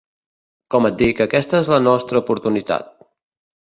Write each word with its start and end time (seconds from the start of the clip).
Com 0.75 0.89
et 0.91 0.97
dic, 1.03 1.23
aquesta 1.27 1.61
és 1.61 1.71
la 1.77 1.81
nostra 1.91 2.25
oportunitat. 2.27 2.95